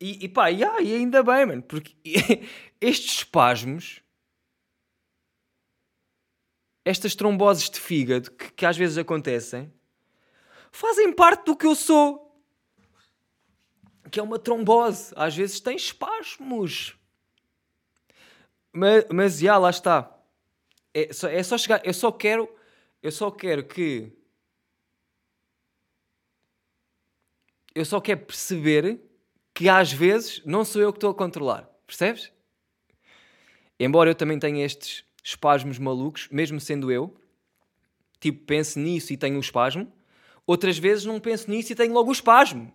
[0.00, 1.94] E, e pá, yeah, e ainda bem, mano, porque
[2.80, 4.01] estes espasmos,
[6.84, 9.72] estas tromboses de fígado que, que às vezes acontecem,
[10.70, 12.20] fazem parte do que eu sou.
[14.10, 15.12] Que é uma trombose.
[15.16, 16.96] Às vezes tem espasmos.
[18.72, 20.18] Mas, mas já, lá está.
[20.92, 21.80] É só, é só chegar.
[21.84, 22.48] Eu só quero.
[23.02, 24.12] Eu só quero que.
[27.74, 29.00] Eu só quero perceber
[29.54, 31.68] que às vezes não sou eu que estou a controlar.
[31.86, 32.30] Percebes?
[33.78, 37.14] Embora eu também tenha estes espasmos malucos, mesmo sendo eu,
[38.20, 39.92] tipo, penso nisso e tenho o espasmo,
[40.46, 42.72] outras vezes não penso nisso e tenho logo o espasmo.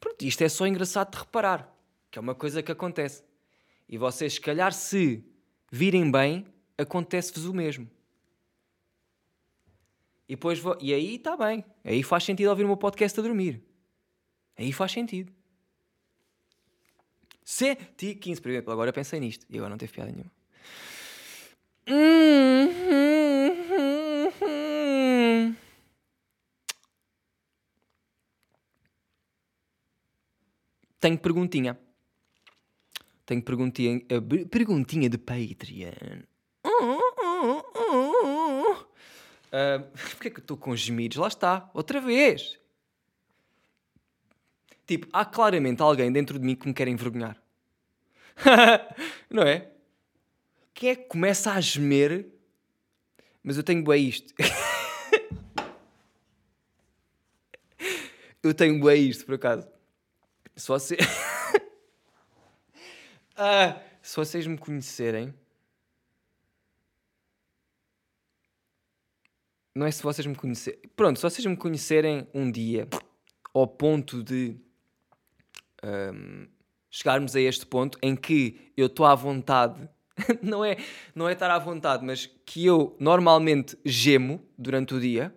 [0.00, 1.72] Pronto, isto é só engraçado de reparar,
[2.10, 3.24] que é uma coisa que acontece.
[3.88, 5.24] E vocês, se calhar, se
[5.70, 7.88] virem bem, acontece-vos o mesmo.
[10.28, 11.64] E, depois, vo- e aí está bem.
[11.84, 13.62] Aí faz sentido ouvir o meu podcast a dormir.
[14.56, 15.32] Aí faz sentido.
[17.44, 20.30] Se ti 15, por exemplo, agora pensei nisto e agora não teve piada nenhuma.
[31.00, 31.78] Tenho perguntinha.
[33.26, 36.22] Tenho perguntinha, eh, per- perguntinha de Patreon.
[39.52, 41.16] Ah, Porquê que eu estou com gemidos?
[41.16, 42.58] Lá está, outra vez.
[44.86, 47.40] Tipo, há claramente alguém dentro de mim que me quer envergonhar.
[49.30, 49.70] Não é?
[50.74, 52.26] Quem é que começa a gemer?
[53.42, 54.34] Mas eu tenho bué isto.
[58.42, 59.68] eu tenho bué isto, por acaso.
[60.56, 60.98] Se você...
[63.36, 65.34] Ah, se vocês me conhecerem...
[69.74, 70.78] Não é se vocês me conhecerem...
[70.94, 72.86] Pronto, se vocês me conhecerem um dia
[73.52, 74.56] ao ponto de
[75.82, 76.46] hum,
[76.88, 79.88] chegarmos a este ponto em que eu estou à vontade,
[80.42, 80.76] não é,
[81.14, 85.34] não é estar à vontade, mas que eu normalmente gemo durante o dia.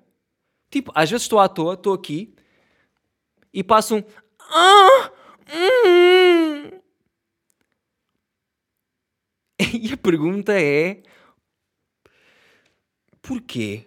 [0.72, 2.36] Tipo, às vezes estou à toa, estou aqui
[3.54, 4.04] e passo um.
[4.40, 5.12] "Ah,
[5.54, 6.72] hum."
[9.82, 11.02] E a pergunta é:
[13.22, 13.86] porquê?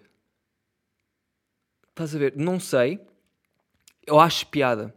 [1.89, 2.35] Estás a ver?
[2.35, 2.99] Não sei.
[4.05, 4.93] Eu acho piada.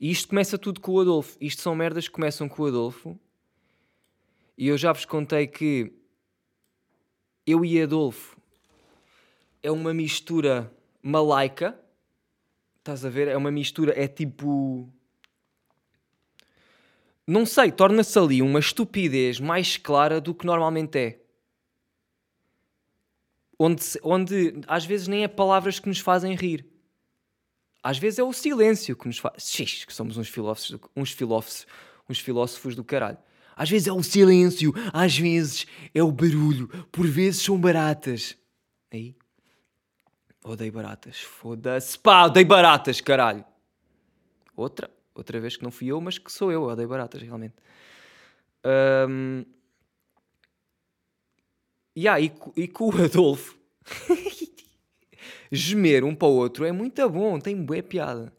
[0.00, 1.36] E isto começa tudo com o Adolfo.
[1.40, 3.18] Isto são merdas que começam com o Adolfo.
[4.58, 5.92] E eu já vos contei que
[7.46, 8.36] eu e Adolfo
[9.62, 10.68] é uma mistura
[11.00, 11.78] malaica.
[12.78, 13.28] Estás a ver?
[13.28, 14.92] É uma mistura, é tipo.
[17.24, 21.20] Não sei, torna-se ali uma estupidez mais clara do que normalmente é.
[23.56, 26.66] Onde, onde às vezes nem é palavras que nos fazem rir.
[27.80, 29.48] Às vezes é o silêncio que nos faz.
[29.48, 31.64] Xix, que somos uns filósofos, uns filósofos,
[32.08, 33.18] uns filósofos do caralho.
[33.58, 38.36] Às vezes é o silêncio, às vezes é o barulho, por vezes são baratas.
[38.90, 39.16] Aí.
[40.44, 41.18] Odeio baratas.
[41.18, 41.98] Foda-se.
[41.98, 43.44] Pá, odeio baratas, caralho.
[44.56, 46.62] Outra, outra vez que não fui eu, mas que sou eu.
[46.62, 47.54] Odeio baratas, realmente.
[48.64, 49.44] Ahm,
[51.98, 53.58] Yeah, e, e com o Adolfo
[55.50, 58.32] gemer um para o outro é muito bom, tem boa piada.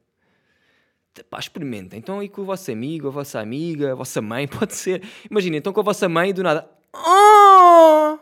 [1.23, 1.95] Pá, experimenta.
[1.97, 5.01] Então aí com o vosso amigo, a vossa amiga, a vossa mãe, pode ser.
[5.29, 6.69] Imagina, então com a vossa mãe do nada.
[6.93, 8.17] Oh!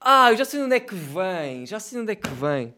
[0.00, 2.28] Ah, eu já sei de onde é que vem, já sei de onde é que
[2.30, 2.74] vem.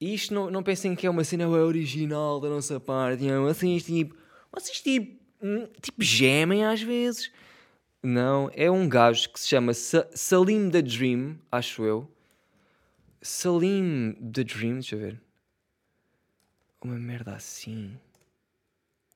[0.00, 3.22] E isto não, não pensem que é uma cena original da nossa parte.
[3.24, 4.14] Não, vocês tipo.
[4.52, 5.18] Vocês tipo.
[5.42, 7.30] hum, Tipo gemem às vezes.
[8.02, 12.10] Não, é um gajo que se chama Sa- Salim the Dream, acho eu.
[13.22, 15.20] Salim the Dream, deixa eu ver.
[16.82, 17.98] Uma merda assim.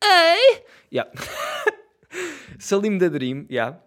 [0.03, 0.65] Ei!
[0.93, 1.11] Yeah.
[2.59, 3.81] Salim the Dream, yeah.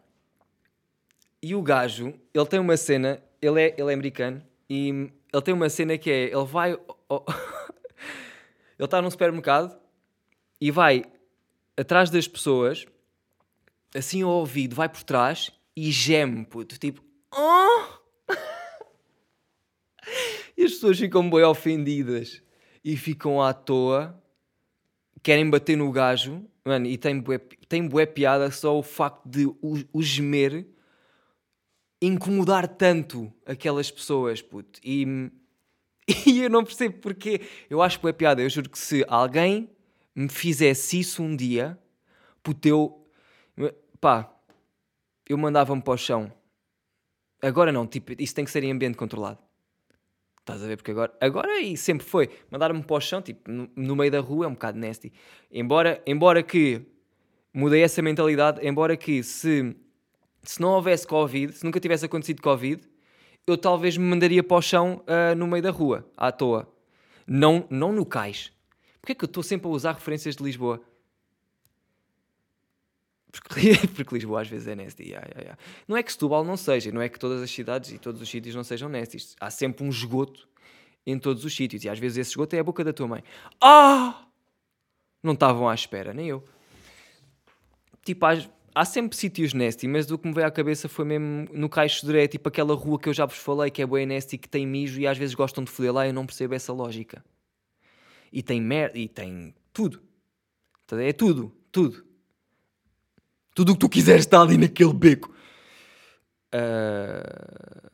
[1.41, 5.53] E o gajo, ele tem uma cena, ele é, ele é americano, e ele tem
[5.53, 6.79] uma cena que é, ele vai...
[7.09, 7.25] ao-
[8.79, 9.77] ele está num supermercado
[10.61, 11.03] e vai
[11.75, 12.85] atrás das pessoas
[13.93, 16.79] assim ao ouvido, vai por trás e geme, puto.
[16.79, 17.83] Tipo, oh!
[20.57, 22.41] e as pessoas ficam bem ofendidas
[22.83, 24.21] e ficam à toa,
[25.21, 29.45] querem bater no gajo Mano, e tem bué, tem bué piada só o facto de
[29.45, 30.65] o, o gemer
[32.01, 34.79] incomodar tanto aquelas pessoas, puto.
[34.83, 35.29] E,
[36.25, 37.41] e eu não percebo porquê.
[37.69, 38.41] Eu acho bué piada.
[38.41, 39.69] Eu juro que se alguém
[40.15, 41.77] me fizesse isso um dia,
[42.41, 43.07] puto, eu...
[43.99, 44.33] Pá,
[45.27, 46.31] eu mandava-me para o chão.
[47.41, 49.39] Agora não, tipo, isso tem que ser em ambiente controlado.
[50.43, 50.75] Estás a ver?
[50.75, 52.29] Porque agora, agora e sempre foi.
[52.51, 55.11] Mandar-me para o chão, tipo, no, no, meio da rua é um bocado nasty.
[55.49, 56.81] Embora, embora que
[57.53, 59.73] mudei essa mentalidade, embora que se,
[60.41, 62.81] se não houvesse Covid, se nunca tivesse acontecido Covid,
[63.47, 66.67] eu talvez me mandaria para o chão uh, no meio da rua, à toa.
[67.25, 68.51] Não, não no cais.
[68.99, 70.81] Porquê é que eu estou sempre a usar referências de Lisboa?
[73.33, 75.03] Porque, porque Lisboa às vezes é nasty.
[75.03, 75.61] Yeah, yeah, yeah.
[75.87, 78.29] Não é que Setúbal não seja, não é que todas as cidades e todos os
[78.29, 79.17] sítios não sejam nasty.
[79.39, 80.47] Há sempre um esgoto
[81.05, 83.23] em todos os sítios e às vezes esse esgoto é a boca da tua mãe.
[83.59, 84.27] Ah!
[85.21, 86.43] Não estavam à espera, nem eu.
[88.05, 88.25] Tipo,
[88.75, 92.05] há, sempre sítios nasty, mas o que me veio à cabeça foi mesmo no Caixo
[92.05, 94.67] de tipo aquela rua que eu já vos falei que é boa nasty, que tem
[94.67, 97.23] mijo e às vezes gostam de foder lá eu não percebo essa lógica.
[98.31, 100.01] E tem merda, e tem tudo.
[100.91, 102.12] É tudo, tudo.
[103.53, 105.33] Tudo o que tu quiseres está ali naquele beco.
[106.53, 107.93] Uh...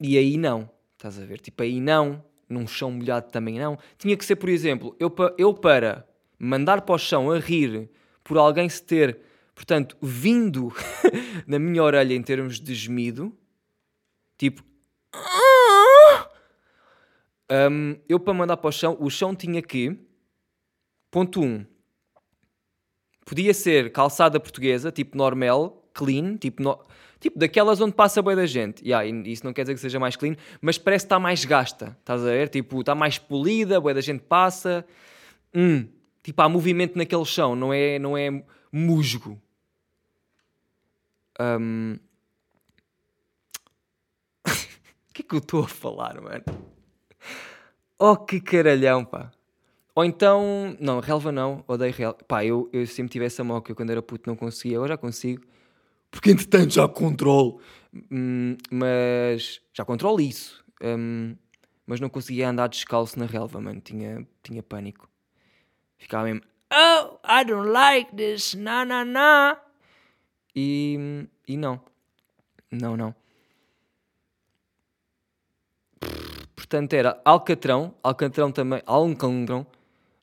[0.00, 0.70] E aí não.
[0.92, 1.40] Estás a ver?
[1.40, 2.22] Tipo, aí não.
[2.48, 3.78] Num chão molhado também não.
[3.98, 6.06] Tinha que ser, por exemplo, eu, pa eu para
[6.38, 7.90] mandar para o chão a rir
[8.24, 9.18] por alguém se ter,
[9.54, 10.72] portanto, vindo
[11.46, 13.36] na minha orelha em termos de gemido,
[14.36, 14.62] tipo.
[17.50, 19.98] Um, eu para mandar para o chão, o chão tinha que.
[21.10, 21.44] Ponto 1.
[21.44, 21.66] Um,
[23.28, 26.80] Podia ser calçada portuguesa, tipo normal, clean, tipo, no...
[27.20, 28.82] tipo daquelas onde passa bem da gente.
[28.82, 31.94] Yeah, isso não quer dizer que seja mais clean, mas parece que está mais gasta.
[32.00, 32.48] Estás a ver?
[32.48, 34.82] Tipo, está mais polida, bem da gente passa.
[35.54, 35.86] Hum,
[36.22, 39.38] tipo, há movimento naquele chão, não é, não é musgo.
[41.38, 41.98] Um...
[44.48, 46.44] o que é que eu estou a falar, mano?
[47.98, 49.30] Oh, que caralhão, pá.
[49.98, 52.18] Ou então, não, relva não, odeio relva.
[52.28, 54.96] Pá, eu, eu sempre tive essa moca, eu quando era puto não conseguia, agora já
[54.96, 55.44] consigo.
[56.08, 57.60] Porque entretanto já controlo.
[58.08, 60.64] Hum, mas já controlo isso.
[60.80, 61.34] Hum,
[61.84, 63.80] mas não conseguia andar descalço na relva, mano.
[63.80, 65.10] Tinha, tinha pânico.
[65.96, 69.60] Ficava mesmo, oh, I don't like this, na na na.
[70.54, 71.80] E, e não.
[72.70, 73.12] Não, não.
[76.54, 79.66] Portanto, era Alcatrão, Alcatrão também, Alcatrão,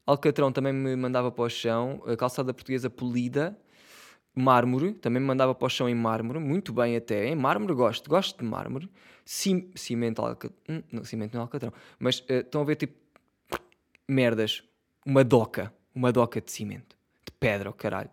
[0.06, 3.58] Alcatrão também me mandava para o chão, a calçada portuguesa polida,
[4.36, 8.10] mármore, também me mandava para o chão em mármore, muito bem até, em mármore gosto,
[8.10, 8.89] gosto de mármore,
[9.24, 12.94] Cim, cimento, alcatrão, hum, não, cimento não é alcatrão, mas uh, estão a ver tipo,
[14.08, 14.63] merdas,
[15.04, 18.10] uma doca, uma doca de cimento, de pedra, oh, caralho,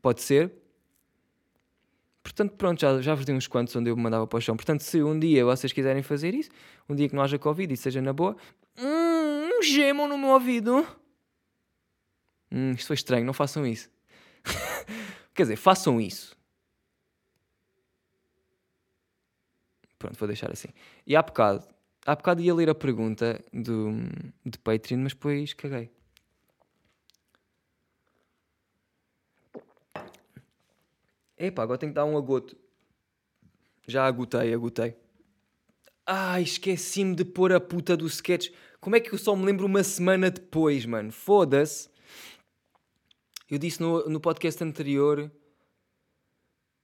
[0.00, 0.52] pode ser,
[2.22, 4.56] Portanto, pronto, já, já vos dei uns quantos onde eu me mandava para o chão.
[4.56, 6.50] Portanto, se um dia vocês quiserem fazer isso,
[6.88, 8.36] um dia que não haja Covid e seja na boa,
[8.78, 10.86] hum, gemam no meu ouvido.
[12.52, 13.90] Hum, isto foi estranho, não façam isso.
[15.34, 16.36] Quer dizer, façam isso.
[19.98, 20.68] Pronto, vou deixar assim.
[21.06, 21.66] E há bocado,
[22.04, 23.92] há bocado ia ler a pergunta do,
[24.44, 25.90] de Patreon, mas depois caguei.
[31.38, 32.54] Epá, agora tenho que dar um agoto.
[33.86, 34.94] Já agotei, agotei.
[36.06, 38.50] Ai, esqueci-me de pôr a puta do sketch.
[38.80, 41.10] Como é que eu só me lembro uma semana depois, mano?
[41.10, 41.91] Foda-se.
[43.52, 45.30] Eu disse no, no podcast anterior.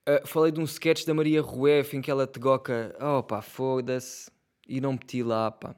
[0.07, 2.95] Uh, falei de um sketch da Maria Rueff em que ela te goca.
[3.01, 4.29] Oh pá, foda-se.
[4.67, 5.75] E não meti lá, pá.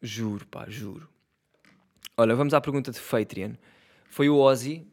[0.00, 1.06] Juro, pá, juro.
[2.16, 3.56] Olha, vamos à pergunta de Patreon.
[4.08, 4.86] Foi o Ozzy,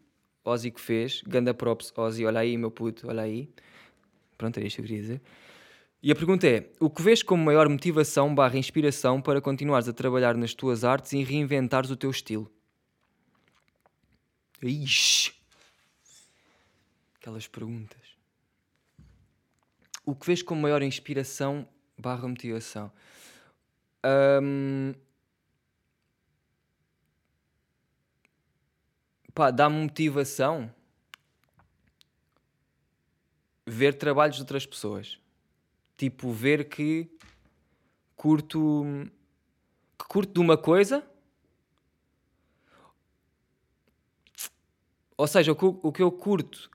[0.43, 1.21] Ozzy que fez.
[1.25, 2.25] Ganda props, Ozzy.
[2.25, 3.49] Olha aí, meu puto, olha aí.
[4.37, 5.21] Pronto, era isto que eu queria dizer.
[6.03, 9.93] E a pergunta é: o que vês como maior motivação barra inspiração para continuares a
[9.93, 12.51] trabalhar nas tuas artes e reinventares o teu estilo?
[14.61, 15.33] Ixi.
[17.15, 18.01] Aquelas perguntas.
[20.05, 22.91] O que vês como maior inspiração barra motivação?
[24.43, 24.93] Um...
[29.33, 30.73] Pá, dá-me motivação
[33.65, 35.17] ver trabalhos de outras pessoas.
[35.95, 37.09] Tipo, ver que
[38.15, 38.83] curto
[39.97, 41.07] que curto de uma coisa
[45.21, 46.67] Ou seja, o que, o que eu curto.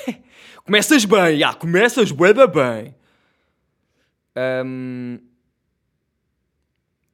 [0.64, 2.94] começas bem, ah, começas bué bem.
[4.64, 5.18] Um,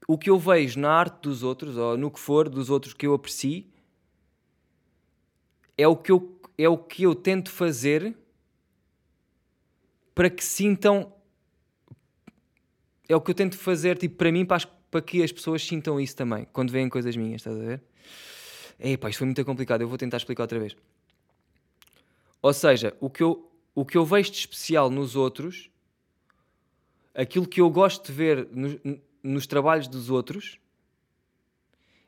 [0.06, 3.04] o que eu vejo na arte dos outros, ou no que for dos outros que
[3.04, 3.64] eu aprecio,
[5.76, 8.16] é o que eu, é o que eu tento fazer
[10.14, 11.12] para que sintam.
[13.08, 15.66] É o que eu tento fazer, tipo, para mim, para, as- para que as pessoas
[15.66, 17.82] sintam isso também, quando veem coisas minhas, estás a ver?
[18.78, 20.76] Epá, isto foi muito complicado, eu vou tentar explicar outra vez.
[22.42, 25.70] Ou seja, o que eu, o que eu vejo de especial nos outros,
[27.14, 28.76] aquilo que eu gosto de ver nos,
[29.22, 30.58] nos trabalhos dos outros,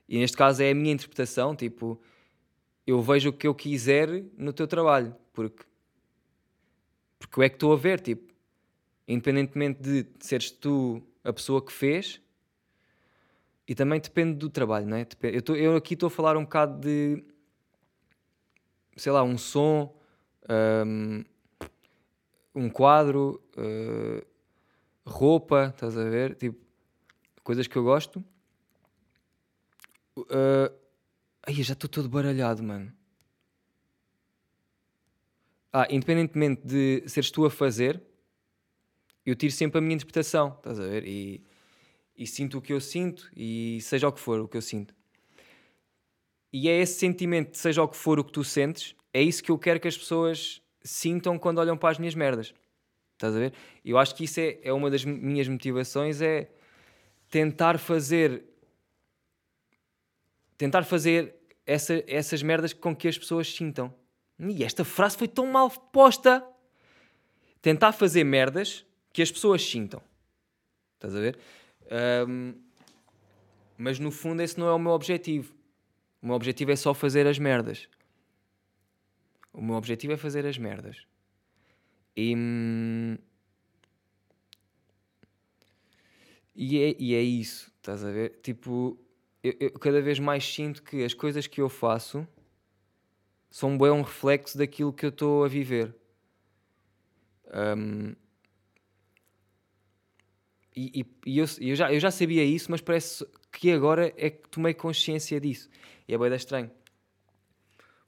[0.08, 2.00] e neste caso é a minha interpretação, tipo,
[2.86, 5.68] eu vejo o que eu quiser no teu trabalho, porque
[7.18, 8.32] porque eu é que estou a ver, tipo,
[9.06, 12.20] independentemente de seres tu a pessoa que fez,
[13.68, 15.06] e também depende do trabalho, não é?
[15.24, 17.22] Eu, tô- eu aqui estou a falar um bocado de,
[18.96, 19.94] sei lá, um som,
[20.86, 21.22] hum,
[22.54, 24.26] um quadro, uh,
[25.04, 26.34] roupa, estás a ver?
[26.34, 26.58] Tipo,
[27.44, 28.24] coisas que eu gosto.
[30.16, 30.72] Uh,
[31.46, 32.90] ai, já estou todo baralhado, mano.
[35.70, 38.02] Ah, independentemente de seres tu a fazer,
[39.26, 41.06] eu tiro sempre a minha interpretação, estás a ver?
[41.06, 41.44] E,
[42.18, 44.92] e sinto o que eu sinto, e seja o que for o que eu sinto.
[46.52, 49.50] E é esse sentimento, seja o que for o que tu sentes, é isso que
[49.50, 52.52] eu quero que as pessoas sintam quando olham para as minhas merdas.
[53.14, 53.52] Estás a ver?
[53.84, 56.50] Eu acho que isso é, é uma das minhas motivações, é
[57.30, 58.44] tentar fazer
[60.56, 63.94] tentar fazer essa- essas merdas com que as pessoas sintam.
[64.40, 66.44] E esta frase foi tão mal posta.
[67.62, 70.02] Tentar fazer merdas que as pessoas sintam.
[70.94, 71.38] Estás a ver?
[71.90, 72.54] Ahm,
[73.76, 75.54] mas no fundo esse não é o meu objetivo.
[76.20, 77.88] O meu objetivo é só fazer as merdas.
[79.52, 81.06] O meu objetivo é fazer as merdas.
[82.16, 83.16] E, hum,
[86.54, 88.40] e, é, e é isso, estás a ver?
[88.42, 88.98] Tipo,
[89.42, 92.26] eu, eu cada vez mais sinto que as coisas que eu faço
[93.50, 95.94] são bem um reflexo daquilo que eu estou a viver.
[97.54, 98.14] Hum,
[100.86, 104.30] e e- e eu, eu já, eu já sabia isso, mas parece que agora é
[104.30, 105.68] que tomei consciência disso.
[106.08, 106.70] E é bem estranho.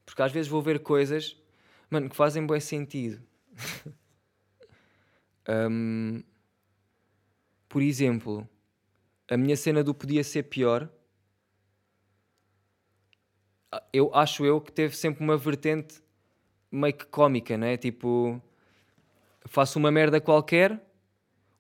[0.05, 1.37] Porque às vezes vou ver coisas,
[1.91, 3.23] mano, que fazem bem sentido.
[5.47, 6.23] Hum,
[7.69, 8.49] por exemplo,
[9.29, 10.91] a minha cena do podia ser pior.
[13.93, 16.03] Eu acho eu que teve sempre uma vertente
[16.73, 17.77] meio que cómica, não é?
[17.77, 18.41] Tipo,
[19.47, 20.81] faço uma merda qualquer,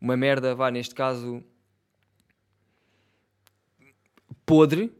[0.00, 1.44] uma merda, vá, neste caso,
[4.46, 4.92] podre,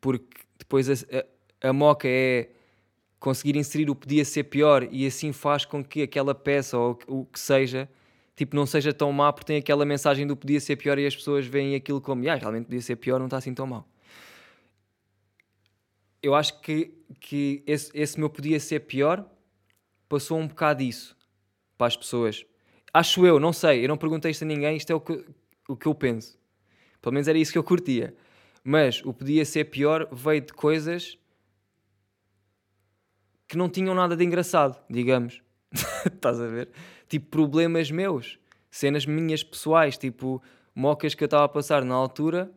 [0.00, 0.94] porque depois a,
[1.62, 2.50] a, a moca é
[3.18, 7.24] conseguir inserir o podia ser pior e assim faz com que aquela peça ou o
[7.24, 7.88] que seja,
[8.36, 11.16] tipo, não seja tão má porque tem aquela mensagem do podia ser pior e as
[11.16, 13.88] pessoas veem aquilo como, ah, realmente podia ser pior, não está assim tão mal.
[16.22, 19.24] Eu acho que, que esse, esse meu podia ser pior
[20.08, 21.16] passou um bocado isso
[21.76, 22.44] para as pessoas.
[22.96, 25.26] Acho eu, não sei, eu não perguntei isto a ninguém, isto é o que,
[25.68, 26.38] o que eu penso.
[27.02, 28.14] Pelo menos era isso que eu curtia.
[28.62, 31.18] Mas o podia ser pior veio de coisas
[33.48, 35.42] que não tinham nada de engraçado, digamos.
[36.06, 36.70] Estás a ver?
[37.08, 38.38] Tipo, problemas meus,
[38.70, 40.40] cenas minhas pessoais, tipo,
[40.72, 42.48] mocas que eu estava a passar na altura,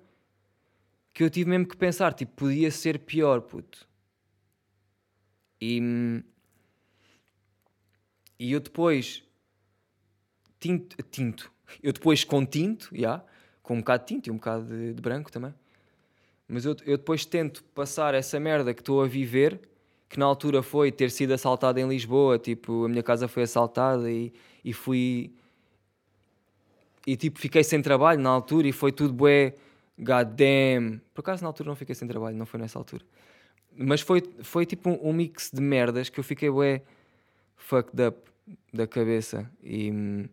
[1.15, 3.88] que eu tive mesmo que pensar, tipo, podia ser pior, puto.
[5.59, 6.23] E,
[8.39, 9.26] e eu depois
[10.59, 11.51] tinto, tinto,
[11.81, 13.23] eu depois com tinto, já,
[13.61, 15.53] com um bocado de tinto e um bocado de, de branco também,
[16.47, 19.59] mas eu, eu depois tento passar essa merda que estou a viver,
[20.07, 24.09] que na altura foi ter sido assaltado em Lisboa, tipo, a minha casa foi assaltada
[24.09, 24.31] e,
[24.63, 25.31] e fui.
[27.05, 29.55] E tipo, fiquei sem trabalho na altura e foi tudo bué,
[29.97, 31.01] god damn.
[31.13, 33.03] Por acaso na altura não fiquei sem trabalho, não foi nessa altura.
[33.75, 36.81] Mas foi, foi tipo um, um mix de merdas que eu fiquei bué
[37.57, 38.17] fucked up
[38.73, 40.29] da cabeça e,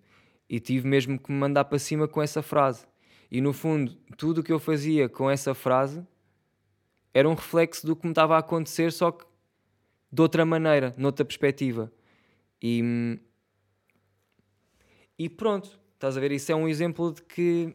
[0.55, 2.87] e tive mesmo que me mandar para cima com essa frase.
[3.29, 6.07] E no fundo, tudo o que eu fazia com essa frase
[7.13, 9.25] era um reflexo do que me estava a acontecer, só que
[10.13, 11.93] de outra maneira, noutra perspectiva.
[12.63, 13.19] E,
[15.19, 16.31] e pronto, estás a ver?
[16.31, 17.75] Isso é um exemplo de que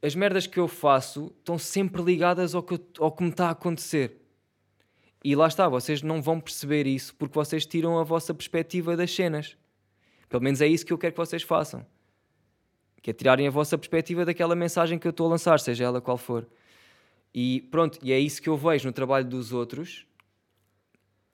[0.00, 3.50] as merdas que eu faço estão sempre ligadas ao que, ao que me está a
[3.50, 4.20] acontecer.
[5.24, 9.12] E lá está, vocês não vão perceber isso porque vocês tiram a vossa perspectiva das
[9.12, 9.56] cenas.
[10.34, 11.86] Pelo menos é isso que eu quero que vocês façam.
[13.00, 16.00] Que é tirarem a vossa perspectiva daquela mensagem que eu estou a lançar, seja ela
[16.00, 16.44] qual for.
[17.32, 20.04] E pronto, e é isso que eu vejo no trabalho dos outros.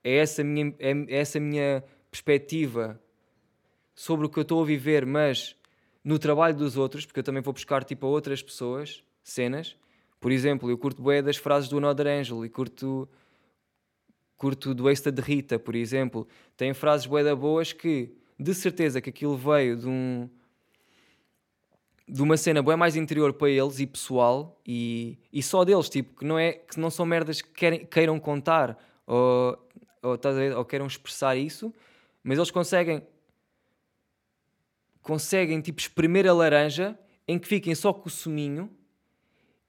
[0.04, 3.00] É essa minha, é essa minha perspectiva
[3.94, 5.56] sobre o que eu estou a viver, mas
[6.04, 9.78] no trabalho dos outros, porque eu também vou buscar tipo a outras pessoas, cenas.
[10.20, 13.08] Por exemplo, eu curto bué das frases do Another Angel e curto
[14.40, 16.26] Curto do Wasted Rita, por exemplo.
[16.56, 18.10] Tem frases bué da boas que,
[18.40, 20.28] de certeza, que aquilo veio de um
[22.08, 26.18] de uma cena bem mais interior para eles e pessoal e, e só deles, tipo,
[26.18, 28.76] que não, é, que não são merdas que querem, queiram contar
[29.06, 29.56] ou,
[30.02, 30.18] ou,
[30.56, 31.72] ou queiram expressar isso,
[32.24, 33.02] mas eles conseguem
[35.02, 38.68] conseguem tipo espremer a laranja em que fiquem só com o suminho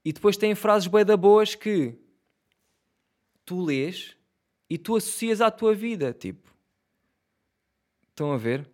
[0.04, 1.96] e depois têm frases bem da boas que
[3.46, 4.18] tu lês
[4.68, 6.51] e tu associas à tua vida, tipo.
[8.12, 8.70] Estão a ver?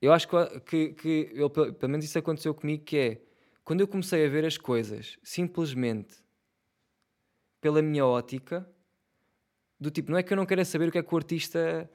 [0.00, 3.22] Eu acho que, que, que eu, pelo menos isso aconteceu comigo, que é
[3.64, 6.16] quando eu comecei a ver as coisas simplesmente
[7.60, 8.68] pela minha ótica,
[9.78, 11.90] do tipo, não é que eu não quero saber o que é que o artista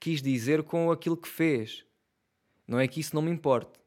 [0.00, 1.84] quis dizer com aquilo que fez.
[2.66, 3.78] Não é que isso não me importe.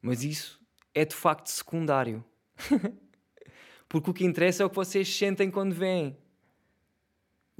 [0.00, 0.60] Mas isso
[0.94, 2.24] é de facto secundário.
[3.88, 6.16] Porque o que interessa é o que vocês sentem quando vêm.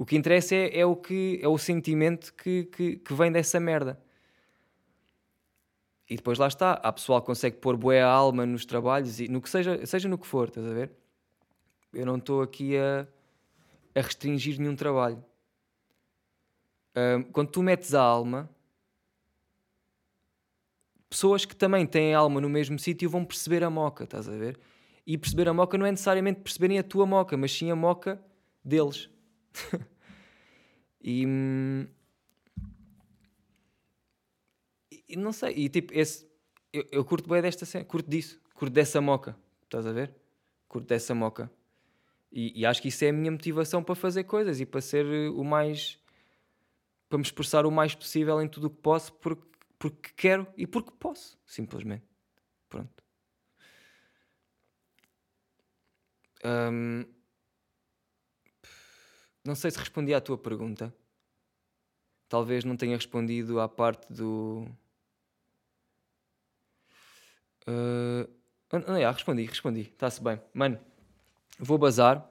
[0.00, 3.60] O que interessa é, é o, que, é o sentimento que, que, que vem dessa
[3.60, 4.00] merda.
[6.08, 9.42] E depois lá está, há pessoal que consegue pôr boa alma nos trabalhos e no
[9.42, 10.90] que seja, seja no que for, estás a ver?
[11.92, 13.06] Eu não estou aqui a,
[13.94, 15.22] a restringir nenhum trabalho.
[16.96, 18.48] Um, quando tu metes a alma,
[21.10, 24.58] pessoas que também têm alma no mesmo sítio vão perceber a moca, estás a ver?
[25.06, 28.18] E perceber a moca não é necessariamente perceberem a tua moca, mas sim a moca
[28.64, 29.10] deles.
[31.02, 31.26] e,
[35.08, 36.28] E não sei, e tipo, esse,
[36.72, 40.14] eu, eu curto bem desta cena, curto disso, curto dessa moca, estás a ver?
[40.68, 41.50] Curto dessa moca.
[42.32, 45.06] E, e, acho que isso é a minha motivação para fazer coisas e para ser
[45.32, 45.98] o mais.
[47.08, 49.42] para me expressar o mais possível em tudo o que posso, porque,
[49.78, 52.04] porque quero e porque posso, simplesmente.
[52.68, 53.02] Pronto.
[59.44, 60.94] Não sei se respondi à tua pergunta.
[62.28, 64.66] Talvez não tenha respondido à parte do
[67.66, 68.28] Uh,
[68.96, 69.80] yeah, respondi, respondi.
[69.82, 70.40] Está-se bem.
[70.52, 70.78] Mano,
[71.58, 72.28] vou bazar.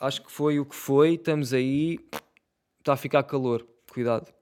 [0.00, 1.14] Acho que foi o que foi.
[1.14, 1.98] Estamos aí.
[2.78, 3.66] Está a ficar calor.
[3.90, 4.35] Cuidado.